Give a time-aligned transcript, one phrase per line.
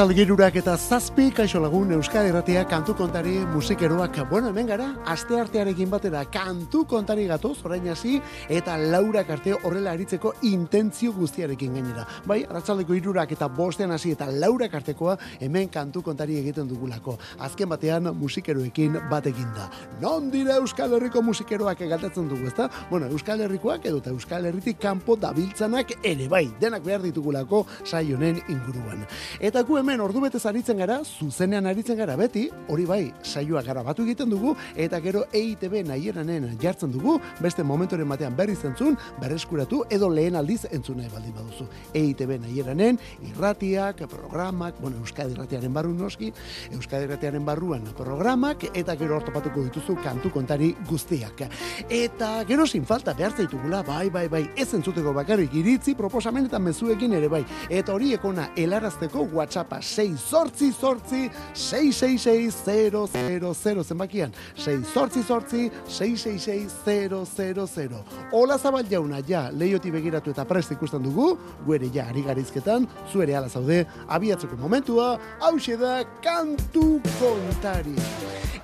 [0.00, 4.14] Arratzalde girurak eta zazpi kaixo lagun Euskal Herratia kantu kontari musikeroak.
[4.30, 8.14] Bueno, hemen gara, aste artearekin batera kantu kontari gatoz, orain hasi
[8.48, 12.06] eta laura arte horrela aritzeko intentzio guztiarekin gainera.
[12.24, 17.18] Bai, arratzaldeko girurak eta bostean hasi eta laura artekoa hemen kantu kontari egiten dugulako.
[17.38, 19.68] Azken batean musikeroekin batekin da.
[20.00, 22.70] Non dira Euskal Herriko musikeroak egaltatzen dugu, ezta?
[22.88, 28.40] Bueno, Euskal Herrikoak edo eta Euskal Herritik kanpo dabiltzanak ere bai, denak behar ditugulako saionen
[28.48, 29.04] inguruan.
[29.38, 34.04] Eta gu hemen ordu betez aritzen gara, zuzenean aritzen gara beti, hori bai, saioa garabatu
[34.04, 40.10] egiten dugu, eta gero EITB nahieranen jartzen dugu, beste momentoren batean berri zentzun, berreskuratu, edo
[40.12, 41.66] lehen aldiz entzun nahi baldin baduzu.
[41.98, 43.00] EITB nahieranen,
[43.32, 46.30] irratiak, programak, bueno, Euskadi irratiaren barru noski,
[46.76, 51.46] Euskadi irratiaren barruan programak, eta gero ortopatuko dituzu kantu kontari guztiak.
[51.88, 56.62] Eta gero sin falta behar zaitugula, bai, bai, bai, ez entzuteko bakarrik iritzi, proposamen eta
[56.62, 57.42] mezuekin ere bai.
[57.68, 67.90] Eta hori ekona helarazteko WhatsAppa 6 sortzi sortzi 666 zenbakian 6 sortzi sortzi 666
[68.32, 73.36] Ola zabal jauna ja leioti begiratu eta prest ikusten dugu guere ja ari garizketan zuere
[73.36, 77.94] ala zaude abiatzeko momentua hause da kantu kontari.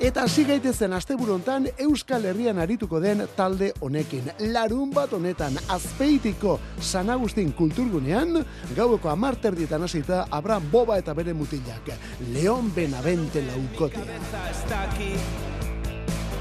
[0.01, 4.27] Eta hasi gaitezen asteburontan Euskal Herrian arituko den talde honekin.
[4.53, 8.43] Larun bat honetan azpeitiko San Agustin kulturgunean,
[8.77, 11.91] gaueko amarterdietan hasita Abraham Boba eta bere mutilak.
[12.33, 14.01] León Benavente laukote.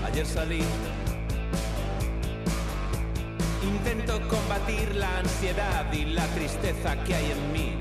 [0.06, 0.62] Ayer salí
[3.66, 7.74] Intento combatir la ansiedad y la tristeza que hay en mí.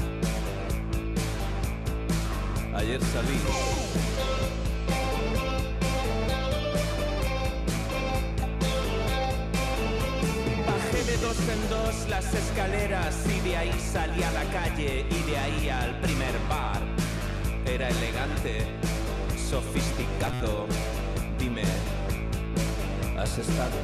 [2.74, 3.38] Ayer salí.
[11.14, 15.36] De dos en dos las escaleras y de ahí salí a la calle y de
[15.38, 16.80] ahí al primer bar.
[17.66, 18.66] Era elegante,
[19.50, 20.66] sofisticado.
[21.38, 21.62] Dime,
[23.18, 23.78] ¿has estado?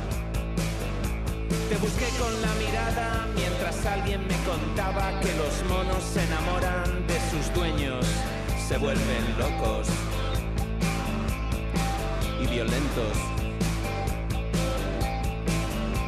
[1.69, 7.19] Te busqué con la mirada mientras alguien me contaba que los monos se enamoran de
[7.31, 8.07] sus dueños,
[8.69, 9.87] se vuelven locos
[12.43, 13.17] y violentos.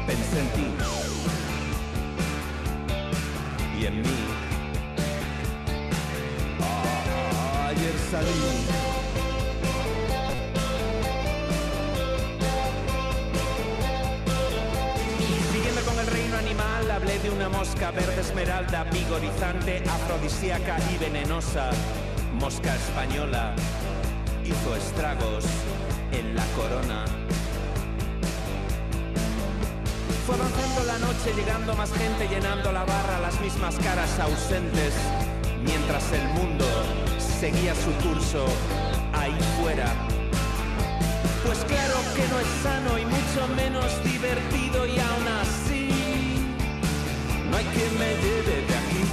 [0.05, 1.02] Pensé en ti
[3.83, 4.07] y en mí.
[7.67, 8.83] Ayer salí.
[16.33, 21.69] Animal, hablé de una mosca verde esmeralda, vigorizante, afrodisíaca y venenosa.
[22.33, 23.55] Mosca española
[24.43, 25.45] hizo estragos
[26.11, 27.22] en la corona.
[30.33, 34.95] Avanzando la noche, llegando más gente, llenando la barra, las mismas caras ausentes,
[35.63, 36.65] mientras el mundo
[37.39, 38.43] seguía su curso
[39.13, 39.93] ahí fuera.
[41.45, 45.89] Pues claro que no es sano y mucho menos divertido y aún así
[47.51, 49.03] no hay quien me lleve de aquí.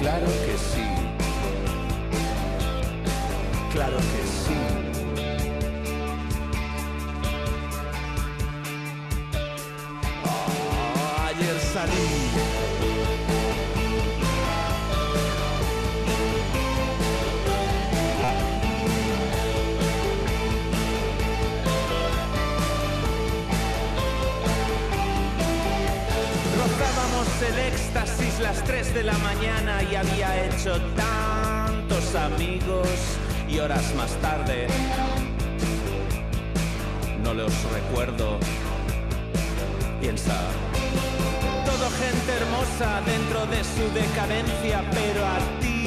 [0.00, 0.86] Claro que sí.
[3.72, 4.27] Claro que sí.
[26.56, 32.88] Rozábamos el éxtasis las 3 de la mañana y había hecho tantos amigos
[33.48, 34.66] y horas más tarde
[37.28, 38.38] no los recuerdo.
[40.00, 40.34] Piensa,
[42.00, 45.86] gente hermosa dentro de su decadencia, pero a ti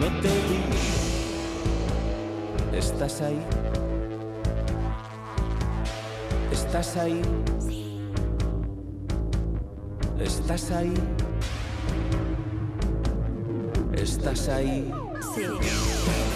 [0.00, 0.62] no te vi.
[2.76, 3.40] ¿Estás ahí?
[6.50, 7.22] ¿Estás ahí?
[10.18, 10.94] ¿Estás ahí?
[13.92, 14.90] ¿Estás ahí?
[15.36, 16.29] Estaba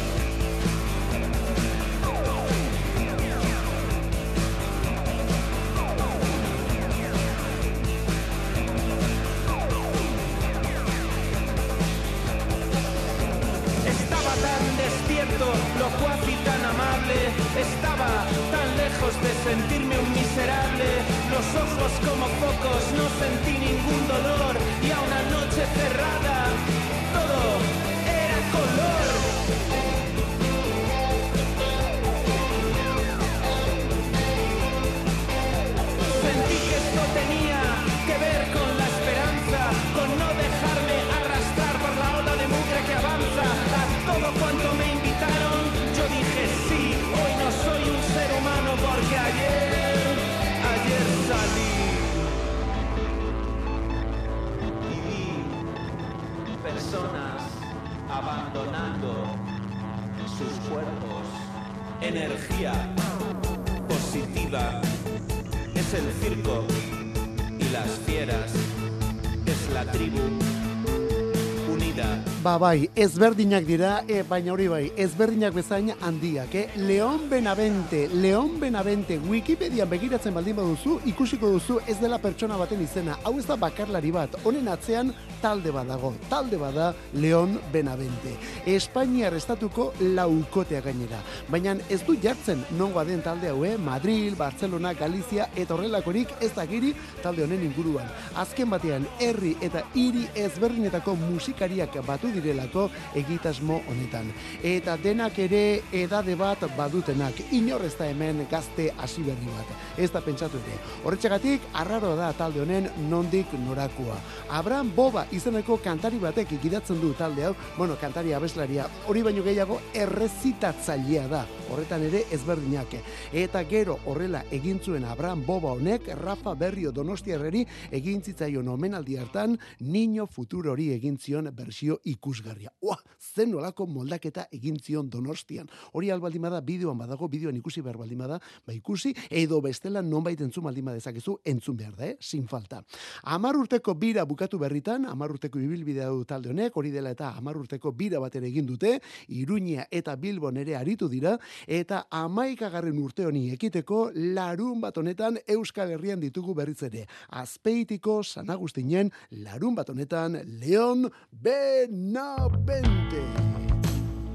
[72.54, 76.68] Ba bai, ezberdinak dira, e, baina hori bai, ezberdinak bezain handiak, eh?
[76.76, 83.16] Leon Benavente, Leon Benavente, Wikipedia begiratzen baldin baduzu, ikusiko duzu ez dela pertsona baten izena,
[83.24, 85.10] hau ez da bakarlari bat, honen atzean
[85.42, 88.36] talde badago, talde bada Leon Benavente.
[88.70, 91.18] Espainiar estatuko laukotea gainera,
[91.50, 93.74] baina ez du jartzen nongoa den talde hau, eh?
[93.76, 98.06] Madrid, Barcelona, Galizia eta horrelakorik ez da giri talde honen inguruan.
[98.38, 104.31] Azken batean, herri eta hiri ezberdinetako musikariak batu direlako egitasmo honetan.
[104.62, 109.73] Eta denak ere edade bat badutenak, inor ez hemen gazte hasi berri bat.
[109.99, 110.79] Ez da pentsatu ere.
[111.05, 114.19] Horretxegatik, arraro da talde honen nondik norakoa.
[114.50, 119.81] Abraham Boba izeneko kantari batek ikidatzen du talde hau, bueno, kantari abeslaria, hori baino gehiago
[119.94, 121.44] errezitatzailea da.
[121.73, 122.94] Horretan ere ezberdinak.
[123.32, 127.64] Eta gero horrela egin zuen Abraham Boba honek Rafa Berrio Donostiarreri
[127.94, 132.00] egin zitzaion omenaldi hartan Niño Futuro hori egin zion bersio
[132.34, 132.72] os garria.
[132.81, 132.96] Oh,
[133.34, 135.69] zen nolako moldaketa egin zion Donostian.
[135.92, 140.40] Hori albaldin bada bideoan badago, bideoan ikusi behar baldin bada, ba ikusi edo bestela nonbait
[140.40, 142.16] entzun baldin badezakezu entzun behar da, eh?
[142.20, 142.82] sin falta.
[143.25, 147.58] Amar urteko bira bukatu berritan, amar urteko ibilbidea du talde honek, hori dela eta amar
[147.58, 148.98] urteko bira bat ere egin dute,
[149.28, 155.94] Iruña eta Bilbon ere aritu dira, eta amaikagarren urte honi ekiteko larun bat honetan Euskal
[155.94, 157.06] Herrian ditugu berriz ere.
[157.30, 159.12] Azpeitiko San Agustinen
[159.44, 163.24] larun bat honetan Leon Benavente.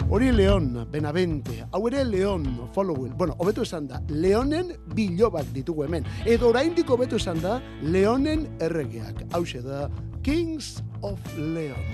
[0.10, 6.08] Hori Leon, Benavente, hau ere Leon, Followell, bueno, hobeto esan da, Leonen bilobak ditugu hemen,
[6.26, 9.88] edo oraindik hobeto esan da, Leonen erregeak, hau da,
[10.24, 11.86] Kings of Leon.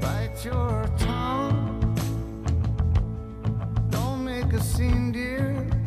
[0.00, 1.94] Bite your tongue.
[3.90, 5.79] Don't make a scene, dear.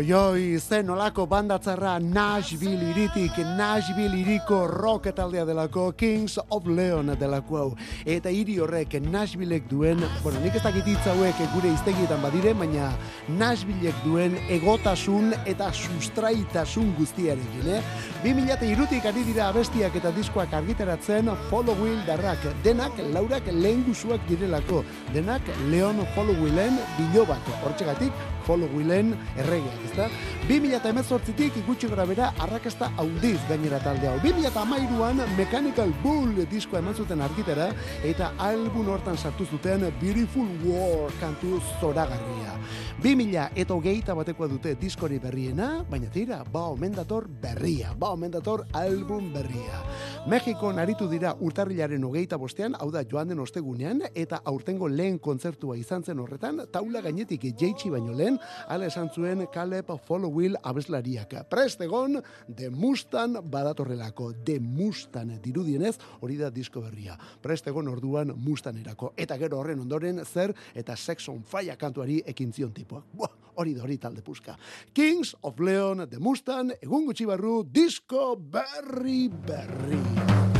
[0.00, 6.64] Oi, oi, oi, zen olako bandatzarra Nashville iritik, Nashville iriko rock taldea delako, Kings of
[6.66, 7.66] Leon delako hau.
[8.08, 12.88] Eta hiri horrek Nashvillek duen, bueno, nik ez dakit hitz hauek gure iztegietan badire, baina
[13.28, 17.84] Nashvillek duen egotasun eta sustraitasun guztiarekin, eh?
[18.24, 24.24] 2000 irutik ari dira abestiak eta diskoak argitaratzen Follow Will darrak, denak laurak lehen guzuak
[24.32, 24.80] direlako,
[25.12, 30.08] denak Leon Follow Willen bilobak, hortxegatik Follow Willen erregeak, ezta?
[30.48, 34.16] 2018tik gutxi gora bera arrakasta handiz gainera talde hau.
[34.24, 37.70] 2013an Mechanical Bull diskoa eman zuten argitera
[38.06, 42.56] eta album hortan sartu zuten Beautiful War kantu zoragarria.
[43.02, 48.30] 2000 eta hogeita batekoa dute diskori berriena, baina tira, ba omen dator berria, ba omen
[48.30, 49.80] dator album berria.
[50.28, 55.78] Mexiko naritu dira urtarrilaren hogeita bostean, hau da joan den ostegunean, eta aurtengo lehen kontzertua
[55.80, 58.29] izan zen horretan, taula gainetik jeitsi baino lehen,
[58.68, 61.34] ala esan zuen Caleb Followill abeslariak.
[61.50, 67.16] Prest egon, de mustan badatorrelako, de mustan dirudienez, hori da disko berria.
[67.42, 69.14] Prest egon orduan mustanerako.
[69.16, 73.08] Eta gero horren ondoren, zer, eta Sex on Fire kantuari ekin zion tipoak.
[73.16, 74.56] Buah, hori da hori talde puska.
[74.92, 80.59] Kings of Leon, de mustan, egun gutxi barru, disko berri berri.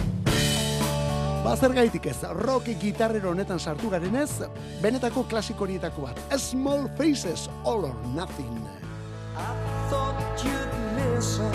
[1.40, 4.42] Ba, zer gaitik ez, rock gitarrero honetan sartu garenez,
[4.82, 6.20] benetako klasiko horietako bat.
[6.36, 8.60] Small Faces, All or Nothing.
[9.36, 9.54] I
[9.88, 11.52] thought you'd listen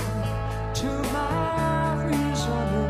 [0.82, 2.85] to my reasoning.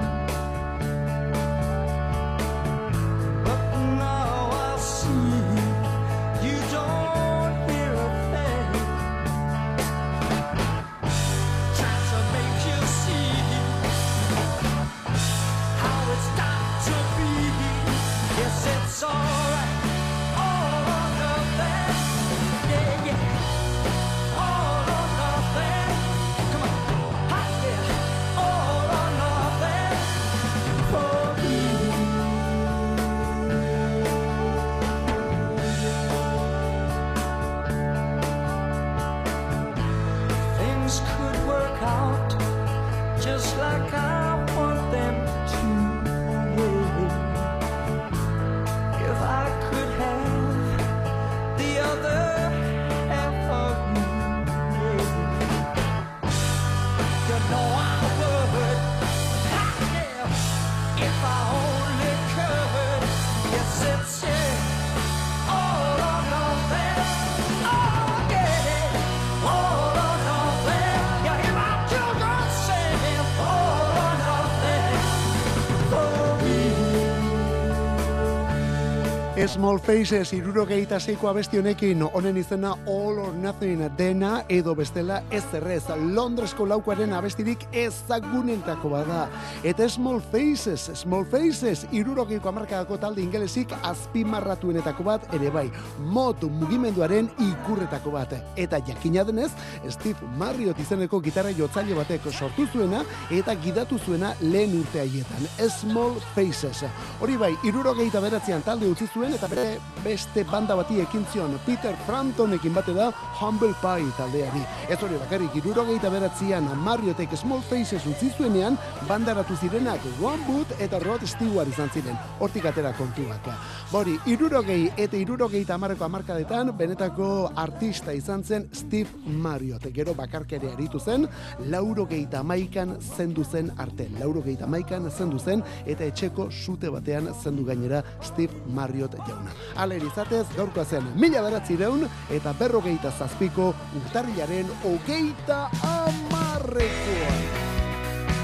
[79.55, 85.45] Small Faces irurogeita zeiko abesti honekin honen izena All or Nothing dena edo bestela ez
[85.55, 89.29] errez Londresko laukoaren abestirik ezagunentako bada.
[89.63, 95.69] Eta Small Faces, Small Faces irurogeiko amarkadako talde ingelesik azpimarratuenetako bat ere bai.
[96.03, 98.35] Mod mugimenduaren ikurretako bat.
[98.57, 99.53] Eta jakina denez,
[99.88, 105.47] Steve Marriott izeneko gitarra jotzaile batek sortu zuena eta gidatu zuena lehen urte haietan.
[105.69, 106.83] Small Faces.
[107.21, 111.96] Hori bai, irurogeita beratzean talde utzi zuen eta bere beste banda bati ekin zion Peter
[112.06, 114.62] Framptonekin bate da Humble Pie taldeari.
[114.90, 118.78] Ez hori bakarrik irurogeita beratzean Marriotek Small Faces utzi zuenean
[119.10, 122.18] bandaratu zirenak One Boot eta Rod Stewart izan ziren.
[122.40, 123.50] Hortik atera kontuak.
[123.92, 129.90] Bori, irurogei eta irurogeita amarreko amarkadetan benetako artista izan zen Steve Marriott.
[129.96, 131.28] Gero bakarkere aritu zen,
[131.72, 134.10] laurogeita amaikan zendu zen arte.
[134.20, 139.51] Laurogeita amaikan zendu zen eta etxeko sute batean zendu gainera Steve Marriott jauna.
[139.75, 147.63] Hala izatez, gaurkoa zen mila beratzireun eta berrogeita zazpiko urtarrilaren hogeita amarrekoa.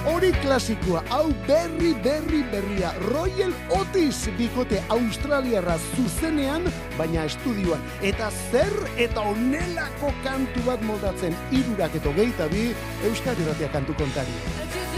[0.09, 6.65] Hori klasikoa, hau berri berri berria, Royal Otis bikote australiarra zuzenean,
[6.97, 7.85] baina estudioan.
[8.01, 12.71] Eta zer eta onelako kantu bat moldatzen, irurak eta hogeita bi,
[13.11, 14.90] Euskadi Ratia kantu kontari.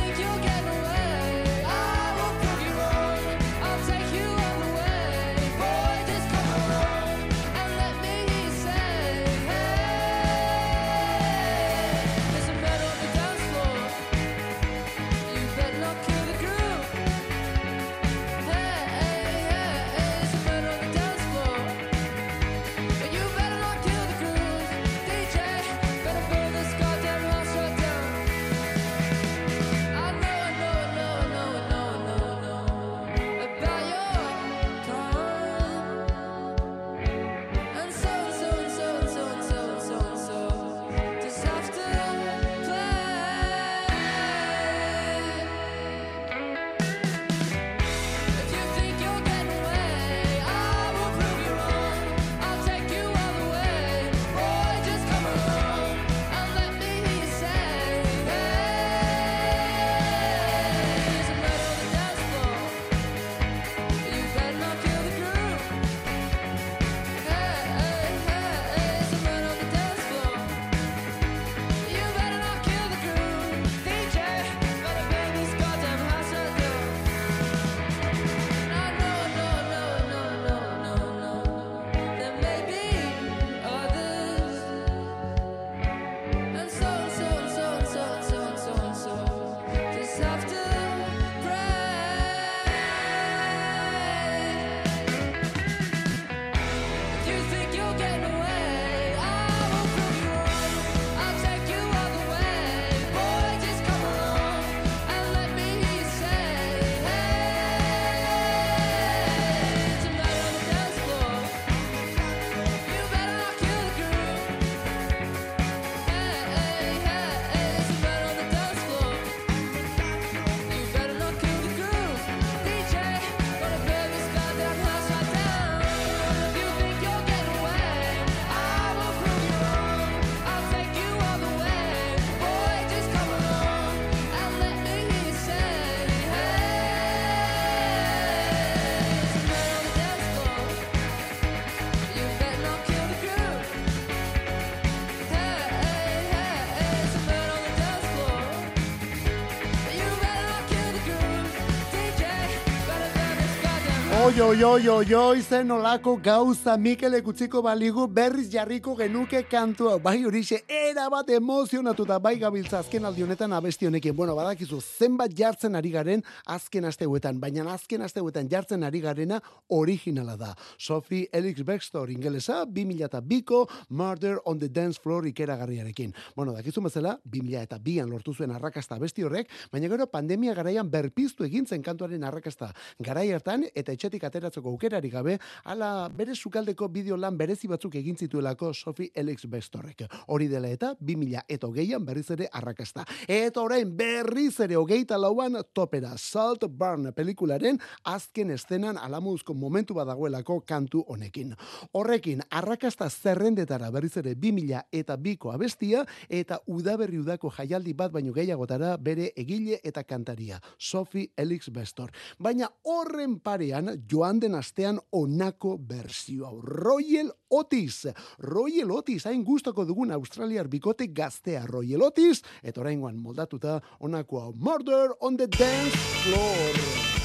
[154.24, 159.98] Oi, oi, oi, oi, oi, zen olako gauza Mikel ekutziko baligu berriz jarriko genuke kantua.
[160.00, 164.16] Bai horixe, era bat emozionatuta bai gabiltza azken aldi honetan abesti honekin.
[164.16, 166.24] Bueno, badakizu, zenbat jartzen ari garen
[166.56, 170.54] azken asteuetan, baina azken asteuetan jartzen ari garena originala da.
[170.78, 176.16] Sophie Elix Bextor ingelesa, 2002ko Murder on the Dance Floor ikeragarriarekin.
[176.38, 181.68] Bueno, dakizu bezala, 2002an lortu zuen arrakasta abesti horrek, baina gero pandemia garaian berpiztu egin
[181.68, 182.72] zen kantuaren arrakasta.
[183.04, 188.16] Garai hartan eta etxetik ateratzeko aukerari gabe, ala bere sukaldeko bideo lan berezi batzuk egin
[188.16, 190.06] zituelako Sophie Elix Bestorrek.
[190.28, 193.06] Hori dela eta 2000 eta hogeian berriz ere arrakasta.
[193.28, 200.62] Eta orain berriz ere hogeita lauan topera Salt Burn pelikularen azken estenan alamuzko momentu badagoelako
[200.62, 201.56] kantu honekin.
[201.94, 208.34] Horrekin, arrakasta zerrendetara berriz ere 2000 eta biko abestia eta udaberri udako jaialdi bat baino
[208.34, 212.12] gehiagotara bere egile eta kantaria, Sophie Elix Bestor.
[212.40, 216.62] Baina horren parean joan den astean onako berzio hau.
[216.62, 218.08] Royal Otis.
[218.40, 225.16] Royal Otis, hain gustoko dugun australiar bikote gaztea Royal Otis, eta oraingoan moldatuta onako Murder
[225.20, 227.23] on the Dance Floor.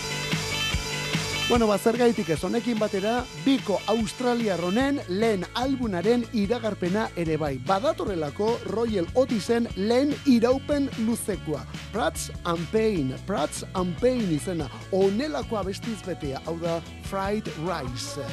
[1.48, 7.54] Bueno, ba, zergaitik ez honekin batera, biko australiar honen lehen albunaren iragarpena ere bai.
[7.64, 11.62] Badatorrelako Royal Otisen lehen iraupen luzekoa.
[11.92, 18.28] Prats and Pain, Prats and Pain izena, onelako abestiz betea, hau da Fried Rice.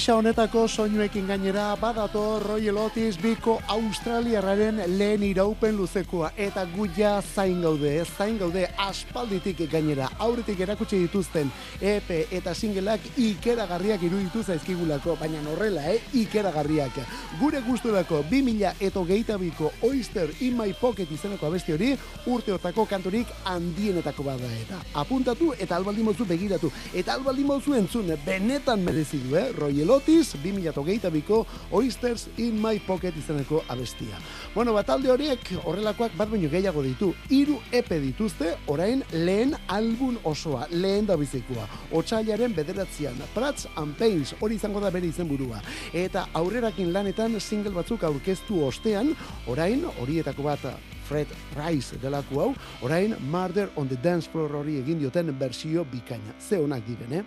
[0.00, 6.30] Gisa honetako soinuekin gainera badato Royal Otis biko Australiarraren lehen iraupen luzekoa.
[6.40, 10.08] Eta guia zain gaude, ez zain gaude aspalditik gainera.
[10.18, 11.50] Aurretik erakutsi dituzten
[11.82, 12.08] EP
[12.38, 16.96] eta singleak ikeragarriak iruditu zaizkigulako, baina horrela, eh, ikeragarriak.
[17.42, 21.92] Gure gusturako 2000 eta geita biko Oyster in my pocket izeneko abesti hori
[22.24, 26.72] urte hortako kanturik handienetako bada eta apuntatu eta albaldi mozu begiratu.
[26.94, 29.52] Eta albaldi mozu entzun benetan merezi du, eh?
[29.52, 34.20] Royal Otis 2008 biko Oysters in my pocket izeneko abestia.
[34.54, 37.08] Bueno, bat talde horiek horrelakoak bat baino gehiago ditu.
[37.30, 41.66] Hiru EP dituzte, orain lehen album osoa, lehen da bizikoa.
[41.90, 45.58] Otsailaren bederatzean, Prats and Pains, hori izango da bere izenburua.
[45.92, 49.10] Eta aurrerakin lanetan single batzuk aurkeztu ostean,
[49.50, 50.70] orain horietako bat
[51.10, 52.50] Fred Rice delako hau,
[52.86, 56.36] orain Murder on the Dance Floor hori egin dioten bersio bikaina.
[56.38, 57.24] Ze onak diren, eh?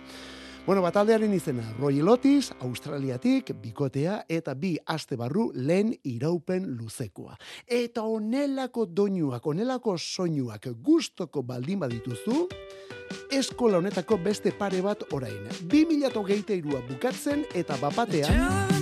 [0.66, 7.36] Bueno, bataldearen izena, Royal Otis, Australiatik, bikotea eta bi aste barru lehen iraupen luzekoa.
[7.68, 12.46] Eta onelako doinuak, onelako soinuak gustoko baldin badituzu,
[13.30, 15.44] eskola honetako beste pare bat orain.
[15.68, 18.72] 2023a bukatzen eta bapatean...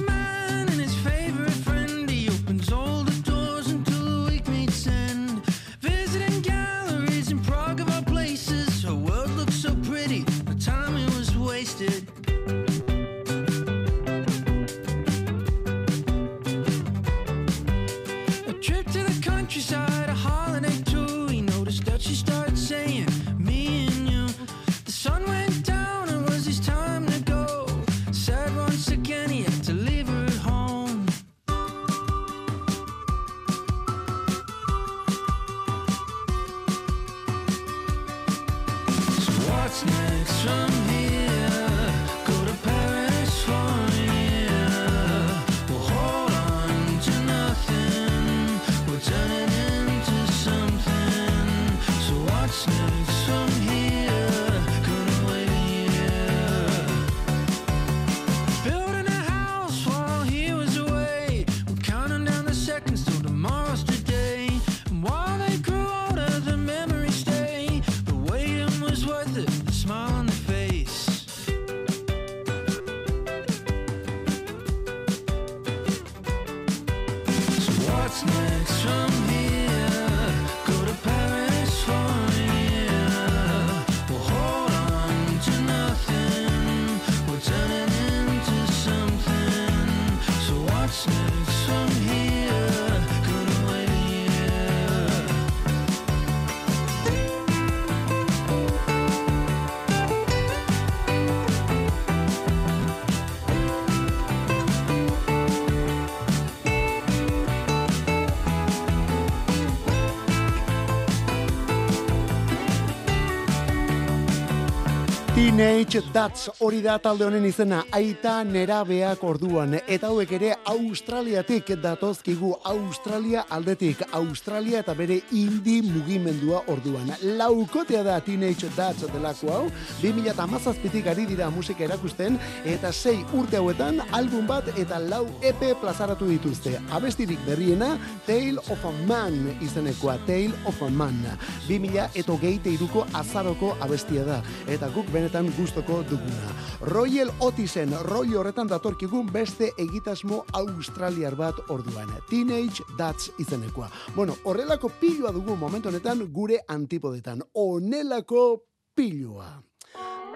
[115.43, 119.73] Teenage Dutch hori da talde honen izena aita nerabeak orduan.
[119.91, 127.11] Eta hauek ere Australiatik datozkigu Australia aldetik Australia eta bere indi mugimendua orduan.
[127.41, 129.65] Laukotea da Teenage Dutch delako hau
[130.05, 136.31] 2017tik ari dira musika erakusten eta sei urte hauetan album bat eta lau EP plazaratu
[136.31, 136.77] dituzte.
[136.95, 137.97] Abestirik berriena
[138.31, 141.19] Tale of a Man izenekoa Tale of a Man.
[141.67, 146.53] 2008 iruko azaroko abestia da eta guk benetan gustoko duguna.
[146.81, 152.11] Royal Otisen, Roy horretan datorkigun beste egitasmo australiar bat orduan.
[152.29, 153.88] Teenage Dutch izenekoa.
[154.14, 157.42] Bueno, horrelako pilua dugu momentu honetan gure antipodetan.
[157.55, 158.64] Honelako
[158.95, 159.62] pilua.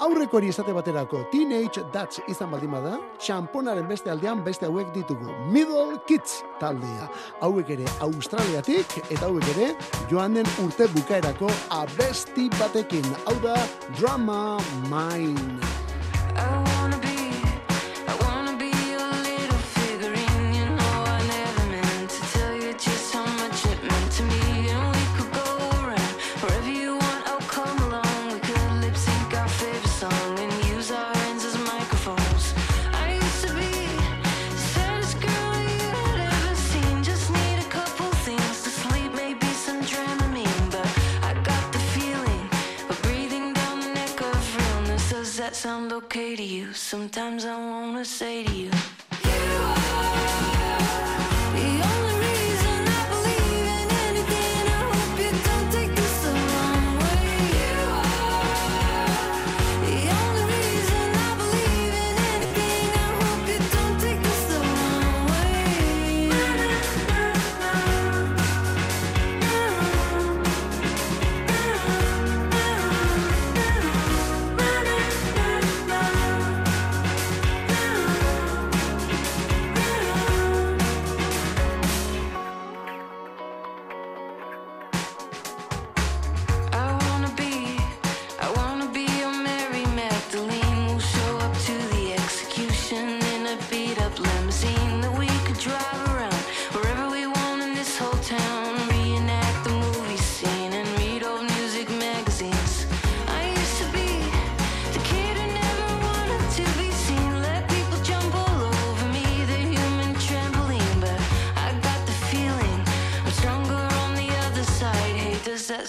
[0.05, 5.33] Aurreko hori esate baterako Teenage Dutch izan baldin bada, txamponaren beste aldean beste hauek ditugu.
[5.55, 7.09] Middle Kids taldea.
[7.41, 9.73] Hauek ere Australiatik eta hauek ere
[10.13, 11.49] joan den urte bukaerako
[11.81, 13.09] abesti batekin.
[13.25, 13.57] Hau da
[13.97, 14.59] Drama
[14.91, 16.76] Mine.
[45.47, 46.73] That sound okay to you?
[46.73, 48.71] Sometimes I wanna say to you.
[49.23, 50.56] You are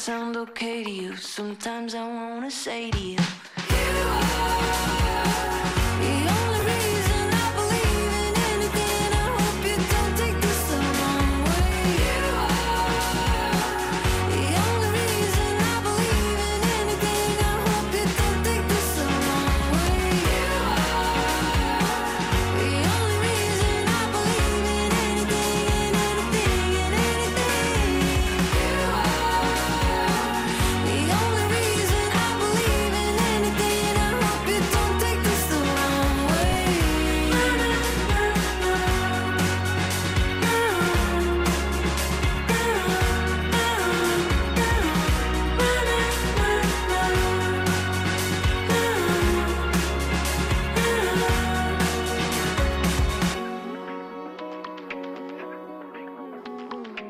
[0.08, 1.18] sound okay to you?
[1.18, 3.17] Sometimes I wanna say to you.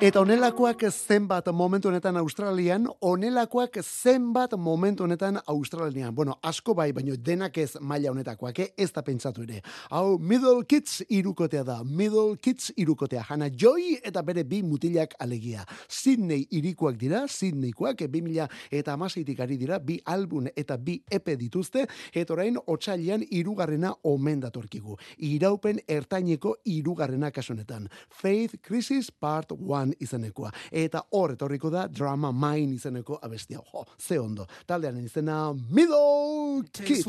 [0.07, 6.15] Eta honelakoak zenbat momentu honetan Australian, honelakoak zenbat momentu honetan Australian.
[6.15, 8.67] Bueno, asko bai, baino denak ez maila honetakoak, eh?
[8.77, 9.59] ez da pentsatu ere.
[9.89, 13.25] Hau, Middle Kids irukotea da, Middle Kids irukotea.
[13.27, 15.65] Hana Joy eta bere bi mutilak alegia.
[15.89, 21.83] Sydney irikoak dira, Sydneykoak, 2000 eta amaseitik ari dira, bi album eta bi epe dituzte,
[22.13, 24.95] eta orain otxailian irugarrena omen datorkigu.
[25.17, 27.91] Iraupen ertaineko irugarrena kasunetan.
[28.07, 30.51] Faith Crisis Part 1 izenekoa.
[30.71, 33.59] Eta hor etorriko da Drama Mine izeneko abestia.
[33.73, 34.45] Jo, ze ondo.
[34.65, 37.05] Taldearen izena Middle Kids.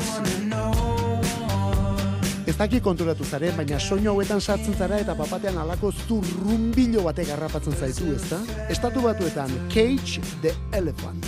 [2.49, 7.77] Ez daki konturatu zare, baina soinu hauetan sartzen zara eta papatean alako zurrumbilo batek garrapatzen
[7.77, 8.39] zaitu, ezta?
[8.73, 11.27] Estatu batuetan Cage the Elephant.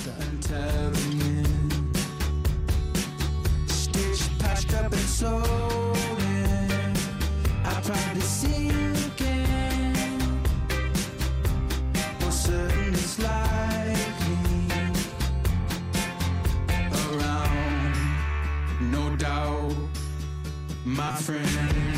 [3.67, 5.05] Stitched, patched up and
[6.25, 6.97] in.
[7.67, 9.00] I tried to sink
[21.01, 21.90] my friend.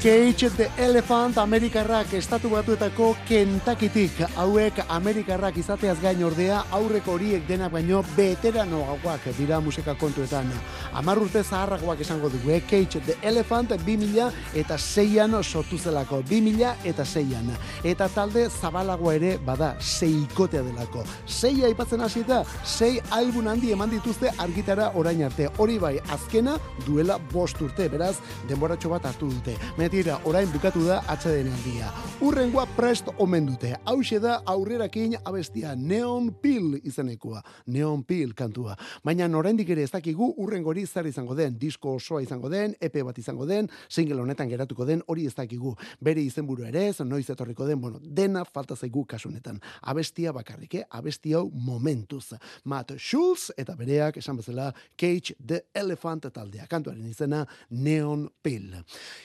[0.00, 7.68] Cage the Elephant Amerikarrak estatu batuetako Kentakitik hauek Amerikarrak izateaz gain ordea aurreko horiek denak
[7.74, 10.48] baino veteranoagoak dira musika kontuetan.
[10.92, 12.60] Hamar urte zaharragoak esango dugu, eh?
[12.66, 17.50] Cage the Elephant 2000 eta seian sortu zelako, 2000 eta seian.
[17.84, 21.04] Eta talde zabalagoa ere bada seikotea delako.
[21.26, 25.48] Sei aipatzen hasita, sei album handi eman dituzte argitara orain arte.
[25.58, 28.16] Hori bai, azkena duela bost urte, beraz,
[28.48, 29.56] denboratxo bat hartu dute.
[29.78, 31.92] Metira, orain bukatu da atxeden handia.
[32.20, 33.76] Urrengoa prest omen dute.
[33.88, 37.42] Hauxe da aurrerakin abestia Neon Pill izenekoa.
[37.66, 38.76] Neon Pill kantua.
[39.04, 41.56] Baina oraindik ere ez dakigu urrengori zer izango den.
[41.58, 45.74] Disko osoa izango den, EP bat izango den, single honetan geratuko den, hori ez dakigu.
[46.00, 49.60] Bere izenburu ere ez, noiz etorriko den, bueno, dena falta zaigu kasu honetan.
[49.82, 50.84] Abestia bakarrik, eh?
[50.90, 52.34] abesti hau momentuz.
[52.64, 56.66] Matt Schulz eta bereak esan bezala Cage the Elephant taldea.
[56.70, 58.74] Kantuaren izena Neon Pill.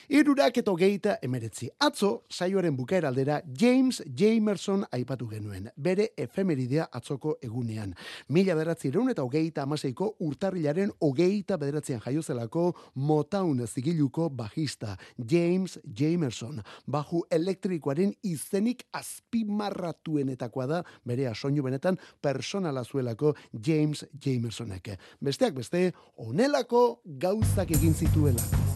[0.08, 1.68] Irurak eta hogeita emeretzi.
[1.78, 5.70] Atzo, saioaren bukaera aldera, James Jamerson aipatu genuen.
[5.76, 7.94] Bere efemeridea atzoko egunean.
[8.28, 14.96] Mila beratzi eta hogeita amaseiko urtarrilaren hogeita bederatzean jaiozelako Motown zigiluko bajista.
[15.30, 16.62] James Jamerson.
[16.90, 23.34] Baju elektrikoaren izenik azpimarratuenetakoa da bere soinu benetan personala zuelako
[23.66, 24.90] James Jamersonek.
[25.20, 28.75] Besteak beste, onelako gauzak egin zituelako.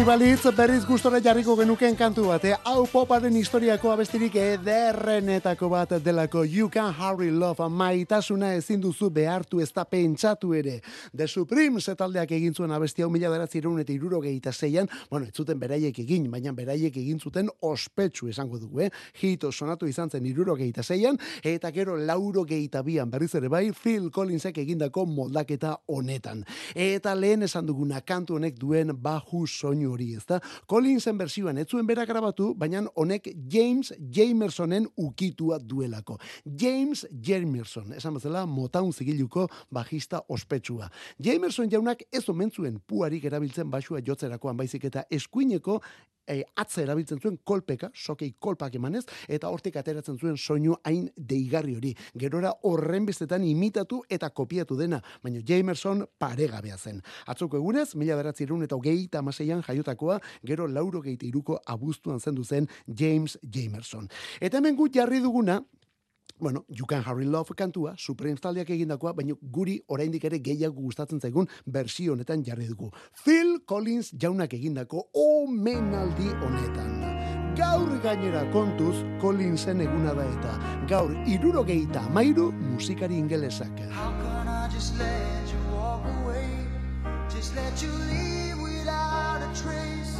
[0.00, 2.54] Gugati balitz berriz gustora jarriko genuken kantu bat, eh?
[2.64, 9.60] hau poparen historiako abestirik ederrenetako bat delako You Can Hurry Love maitasuna ezin duzu behartu
[9.60, 10.78] ez da pentsatu ere.
[11.12, 15.60] The Supremes taldeak egin zuen abesti hau mila beratzireun eta irurogeita zeian, bueno, ez zuten
[15.60, 18.90] beraiek egin, baina beraiek egin zuten ospetsu esango dugu, eh?
[19.20, 24.08] Hito sonatu izan zen irurogeita zeian, eta gero lauro geita bian berriz ere bai, Phil
[24.08, 26.46] Collinsek egindako moldaketa honetan.
[26.74, 30.40] Eta lehen esan duguna kantu honek duen baju soinu hori, ezta?
[30.70, 36.18] Collinsen bersioan ez zuen berak grabatu, baina honek James Jamersonen ukitua duelako.
[36.44, 40.90] James Jamerson, esan bezala Motown zigiluko bajista ospetsua.
[41.18, 45.80] Jamerson jaunak ez omen zuen puarik erabiltzen basua jotzerakoan baizik eta eskuineko
[46.26, 51.76] e, atza erabiltzen zuen kolpeka, sokei kolpak emanez, eta hortik ateratzen zuen soinu hain deigarri
[51.76, 51.94] hori.
[52.18, 57.02] Gerora horren bestetan imitatu eta kopiatu dena, baina Jamerson paregabea zen.
[57.26, 62.68] Atzoko egunez, mila beratzerun eta hogeita amaseian jaiotakoa, gero lauro geite iruko abuztuan zendu zen
[62.86, 64.08] James Jamerson.
[64.40, 65.60] Eta hemen gut jarri duguna,
[66.40, 71.20] Bueno, You Can Hurry Love kantua, Supremes taldeak egindakoa, baina guri oraindik ere gehiago gustatzen
[71.20, 72.88] zaigun bersio honetan jarri dugu.
[73.24, 76.96] Phil Collins jaunak egindako omenaldi honetan.
[77.58, 80.54] Gaur gainera kontuz Collinsen eguna da eta
[80.88, 83.84] gaur irurogeita amairu musikari ingelesak.
[83.90, 86.48] How can I just let you walk away?
[87.28, 90.16] Just let you leave without a trace.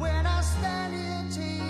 [0.00, 1.61] When I stand here taking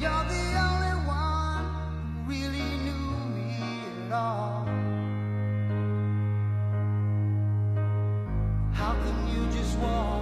[0.00, 1.64] you're the only one
[2.02, 3.50] who really knew me
[4.06, 4.66] at all.
[8.72, 10.13] How can you just walk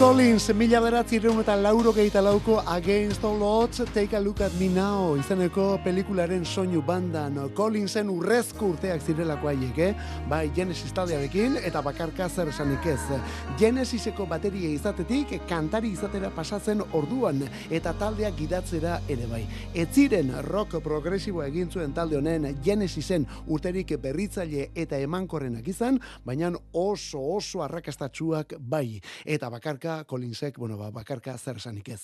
[0.00, 4.66] Collins, mila beratzi eta lauro gehieta lauko Against All Odds, Take a Look at Me
[4.66, 7.36] Now, izeneko pelikularen soinu bandan.
[7.54, 9.94] Collinsen urrezko urteak zirelako haiek, eh?
[10.26, 13.20] Bai, Genesis taldearekin eta bakarka zer esanik ez.
[13.58, 19.42] Genesiseko bateria izatetik, kantari izatera pasatzen orduan, eta taldeak gidatzera ere bai.
[19.74, 26.54] Ez ziren rock progresiboa egin zuen talde honen Genesisen urterik berritzaile eta emankorrenak izan, baina
[26.72, 28.96] oso oso arrakastatsuak bai.
[29.26, 32.00] Eta bakarka Collinsek, bueno, ba, bakarka zer esanik ez.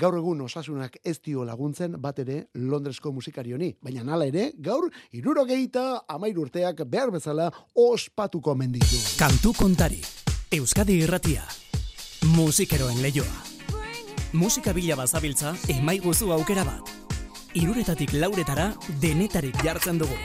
[0.00, 4.90] Gaur egun osasunak ez dio laguntzen bat ere Londresko musikari honi, baina hala ere, gaur
[5.12, 9.00] irurogeita amairu urteak behar bezala ospatuko menditu.
[9.18, 10.02] Kantu kontari.
[10.54, 11.42] Euskadi irratia.
[12.36, 13.42] Musikeroen leioa.
[14.34, 16.90] Musika bila bazabiltza, emaiguzu aukera bat.
[17.54, 20.16] Iruretatik lauretara, denetarik jartzen dugu.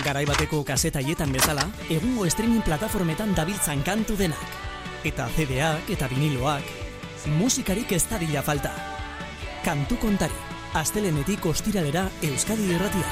[0.00, 4.71] Garai bateko kasetaietan bezala, egungo streaming plataformetan dabiltzan kantu denak.
[5.02, 6.66] Eta CD-ak eta viniloak,
[7.34, 8.70] musikarik ez dadila falta.
[9.64, 10.36] Kantu kontari,
[10.78, 13.08] astelenetik ostiralera Euskadi irratia.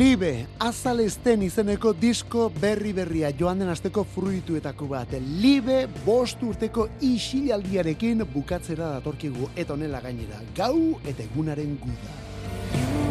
[0.00, 5.16] Libe, azalesten izeneko disko berri berria joan den asteko fruituetako bat.
[5.40, 10.44] Libe bost urteko isilaldiarekin bukatzera datorkigu eta honela gainera.
[10.56, 13.09] Gau eta egunaren guda.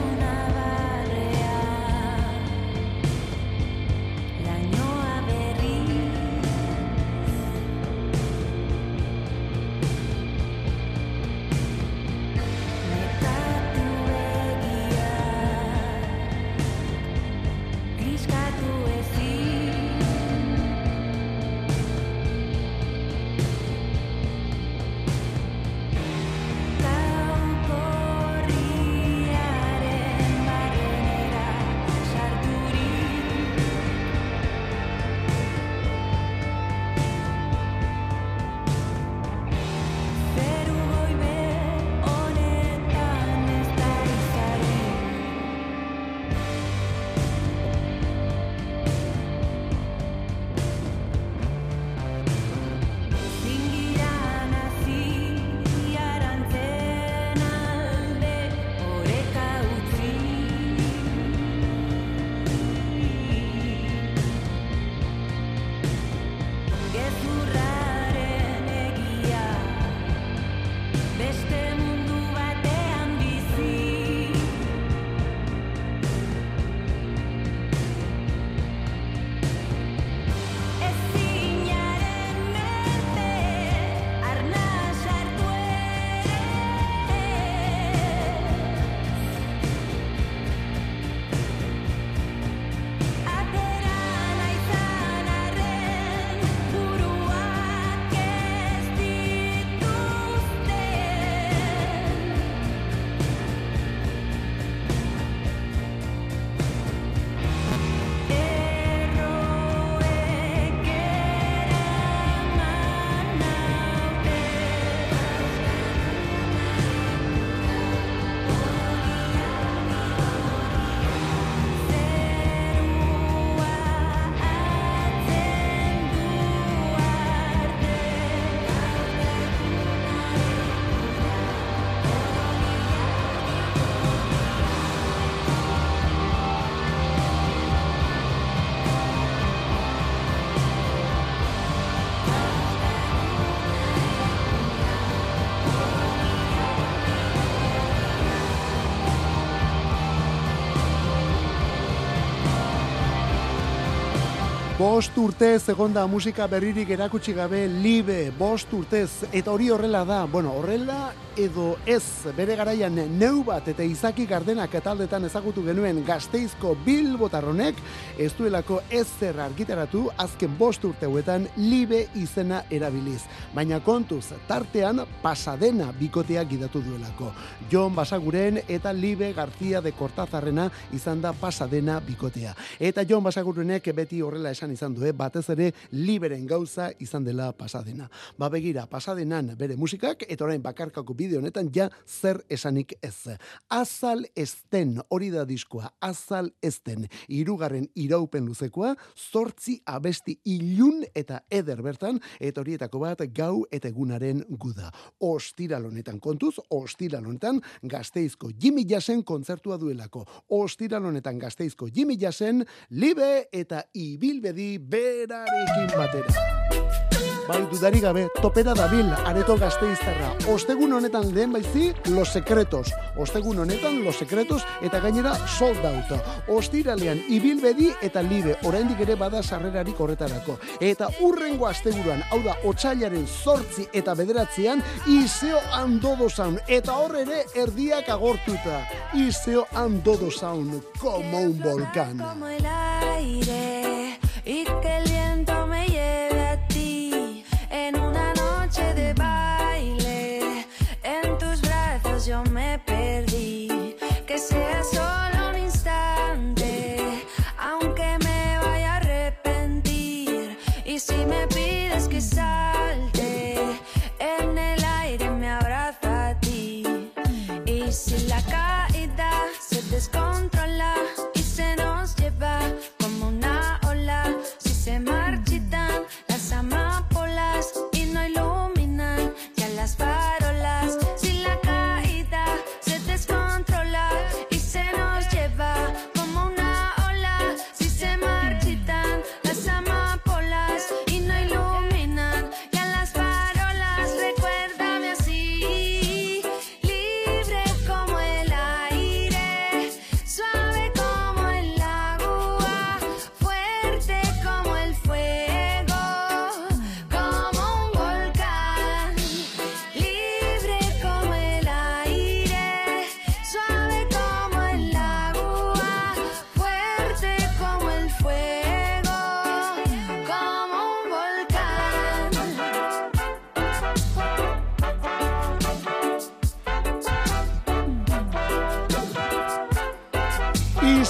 [154.90, 160.56] Bost urtez egonda musika berririk erakutsi gabe libe, bost urtez, eta hori horrela da, bueno,
[160.58, 162.04] horrela edo ez,
[162.36, 167.78] bere garaian neu bat eta izaki gardenak taldetan ezagutu genuen gazteizko bilbotarronek,
[168.20, 173.22] ez duelako ezer argitaratu azken bost urte hauetan libe izena erabiliz.
[173.56, 177.32] Baina kontuz, tartean pasadena bikotea gidatu duelako.
[177.72, 182.56] Jon Basaguren eta Libe García de Cortazarrena izan da pasadena bikotea.
[182.80, 185.14] Eta Jon Basagurenek beti horrela esan izan du, eh?
[185.14, 188.10] batez ere liberen gauza izan dela pasadena.
[188.38, 193.30] Ba begira, pasadenan bere musikak, eta orain bakarkako bideo bide honetan ja zer esanik ez.
[193.70, 201.84] Azal ezten, hori da diskoa, azal ezten, irugarren iraupen luzekoa, zortzi abesti ilun eta eder
[201.86, 204.92] bertan, eta horietako bat gau eta egunaren guda.
[205.20, 210.26] Ostiral honetan kontuz, ostiral honetan gazteizko Jimmy Jassen kontzertua duelako.
[210.60, 217.19] Ostiral honetan gazteizko Jimmy Jassen, libe eta ibilbedi berarekin batera.
[217.50, 220.36] Bai, dudari gabe, topera dabil, areto gazteiztarra.
[220.54, 222.92] Ostegun honetan lehen baizi, Los Secretos.
[223.18, 226.12] Ostegun honetan, Los Secretos, eta gainera sold out.
[226.48, 230.60] Ostiralean, ibilbedi eta libe, oraindik ere bada sarrerarik horretarako.
[230.80, 236.62] Eta urrengo asteburuan, hau da, otxailaren zortzi eta bederatzean, Iseo Andodo Sound.
[236.68, 238.84] Eta hor ere, erdiak agortuta.
[239.18, 242.20] Iseo Andodo Sound, como un volcán.
[242.20, 243.79] como el aire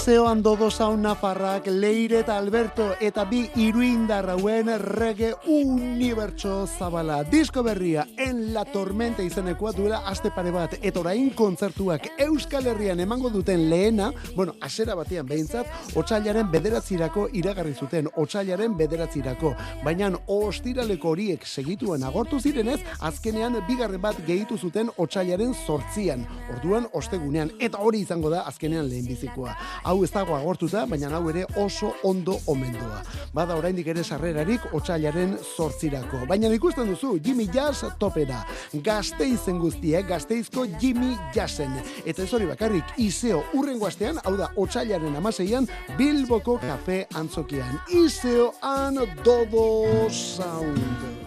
[0.09, 7.19] Iseo Andodo Sound Nafarrak, Leire eta Alberto eta bi iruindar hauen rege unibertso zabala.
[7.23, 13.03] Disko berria en la tormenta izenekoa duela aste pare bat eta orain kontzertuak Euskal Herrian
[13.05, 19.53] emango duten lehena, bueno, asera batean behintzat, otsailaren bederatzirako iragarri zuten, otsailaren bederatzirako.
[19.85, 26.25] Baina ostiraleko horiek segituen agortu zirenez, azkenean bigarren bat gehitu zuten otsailaren sortzian.
[26.57, 29.53] Orduan ostegunean, eta hori izango da azkenean lehenbizikoa.
[29.83, 33.01] Hau ez dago agortuta, baina hau ere oso ondo omendoa.
[33.33, 36.25] Bada oraindik ere sarrerarik otsailaren sortzirako.
[36.29, 38.41] Baina ikusten duzu, Jimmy Jazz topera.
[38.85, 41.77] Gazteizen guztiek, gazteizko Jimmy Jazzen.
[42.05, 47.79] Eta ez hori bakarrik, Iseo urrengo astean, hau da, otsailaren amaseian, Bilboko kafe antzokian.
[47.89, 51.18] Iseo and Dodo Sound.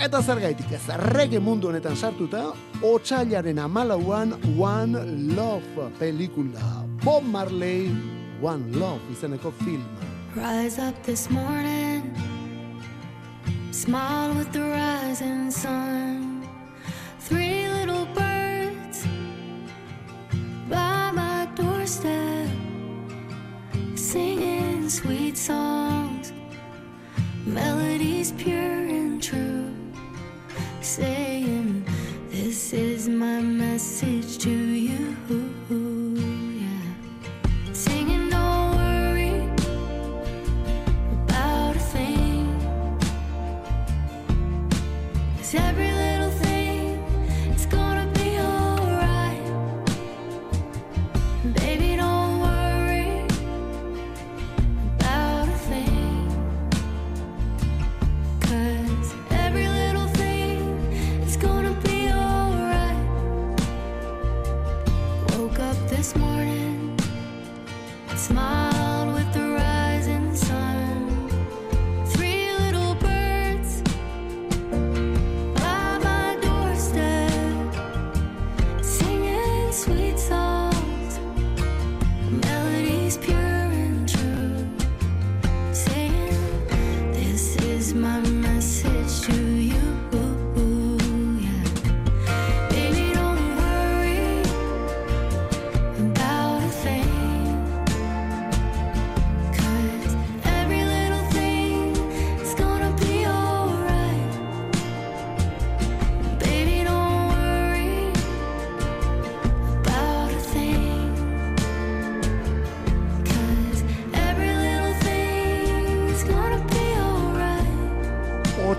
[0.00, 2.54] Eta zer gaitik ez, rege mundu honetan sartuta,
[2.88, 5.02] otsailaren amalauan One
[5.36, 6.86] Love pelikula.
[7.04, 7.90] Bob Marley,
[8.40, 9.84] One Love izeneko film.
[10.34, 12.16] Rise up this morning,
[13.72, 16.48] smile with the rising sun.
[17.18, 19.04] Three little birds
[20.70, 22.48] by my doorstep,
[23.96, 26.32] singing sweet songs,
[27.44, 28.79] melodies pure
[30.82, 31.84] saying,
[32.30, 34.19] This is my message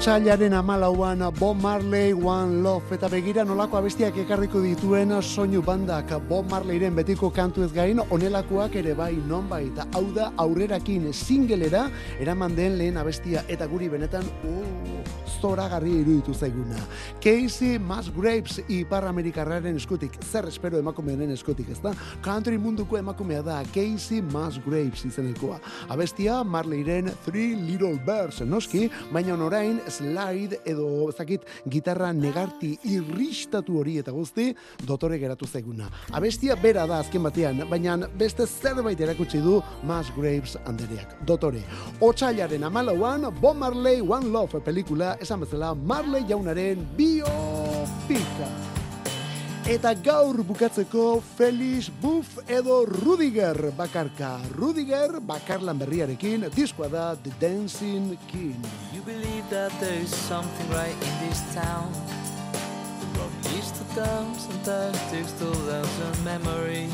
[0.02, 6.16] Otsailaren amalauan Bob Marley One Love eta begira nolako abestiak ekarriko dituen soinu bandak.
[6.26, 9.78] Bob Marleyren betiko kantu ez gain onelakoak ere bai nonbait.
[9.94, 11.84] Hau da aurrerakin singelera
[12.20, 15.01] eraman den lehen abestia eta guri benetan uh,
[15.42, 16.78] zoragarri iruditu zaiguna.
[17.22, 21.94] Casey Musgraves ipar amerikarraren eskutik, zer espero emakumearen eskutik, ez da?
[22.24, 25.60] Country munduko emakumea da Casey Musgraves izenekoa.
[25.90, 33.98] Abestia Marleyren Three Little Birds noski, baina orain slide edo ezakit gitarra negarti irristatu hori
[34.02, 34.52] eta guzti
[34.86, 35.90] dotore geratu zaiguna.
[36.14, 41.18] Abestia bera da azken batean, baina beste zerbait erakutsi du Musgraves andereak.
[41.26, 41.64] Dotore,
[42.02, 48.48] otsailaren amalauan Bob Marley One Love pelikula esan bezala Marley jaunaren biopika.
[49.64, 54.34] Eta gaur bukatzeko Felix Buff edo Rudiger bakarka.
[54.58, 58.60] Rudiger bakarlan berriarekin diskoa da The Dancing King.
[58.92, 61.88] You believe that there is something right in this town.
[63.16, 66.90] Road leads to dumps and still lives a memory.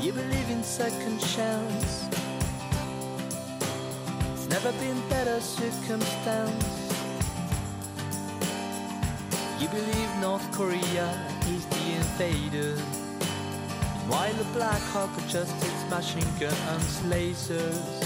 [0.00, 2.17] You believe in second chance.
[4.48, 6.64] Never been better circumstance.
[9.60, 11.08] You believe North Korea
[11.48, 12.80] is the invader.
[14.08, 18.00] While the Black Hawk adjusts machine guns, lasers.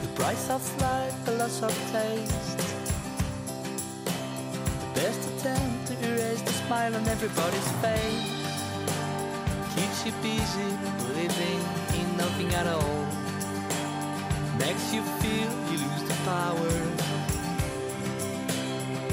[0.00, 2.58] The price of life, the loss of taste.
[4.80, 8.32] The best attempt to erase the smile on everybody's face.
[9.76, 10.70] Keeps you busy
[11.20, 11.60] living
[12.00, 13.05] in nothing at all.
[14.58, 16.72] Makes you feel you lose the power.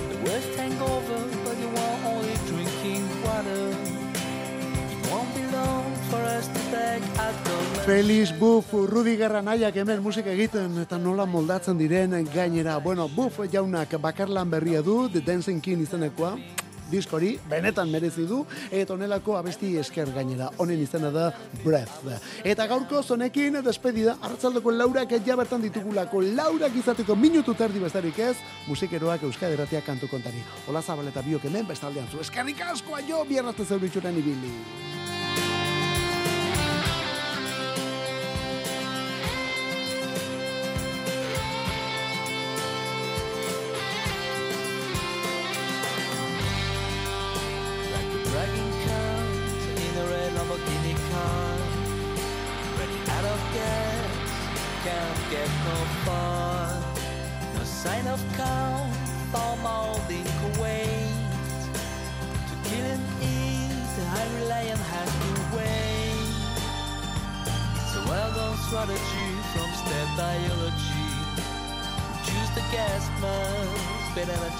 [0.09, 3.75] The worst hangover, but you are only drinking water.
[4.93, 6.83] It won't be long for us to the
[7.85, 12.77] Felix Buff, Rudiger nahiak hemen musika egiten eta nola moldatzen diren gainera.
[12.79, 16.37] Bueno, Buff jaunak bakarlan berria du, The Dancing King izenekoa,
[16.93, 20.49] diskori, benetan merezi du, eta onelako abesti esker gainera.
[20.61, 21.29] Honen izena da
[21.63, 22.05] Breath.
[22.43, 28.35] Eta gaurko zonekin despedida, arratzaldoko laurak ja bertan ditugulako, laurak izateko minutu terdi bestarik ez,
[28.67, 30.43] musikeroak Euskadi Erratia kantu kontari.
[30.69, 32.21] Ola zabaleta biok hemen bestaldean zu.
[32.23, 34.53] Eskerrik asko jo, bierrazte zeuritxuren ibili.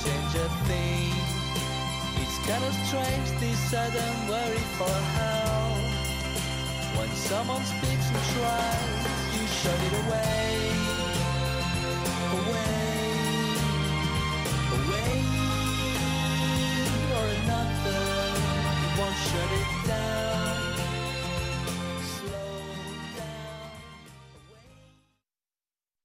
[0.04, 1.14] change a thing.
[2.22, 5.64] It's kind of strange this sudden worry for how.
[6.97, 10.72] When someone speaks and tries, you shut it away,
[12.38, 12.92] away.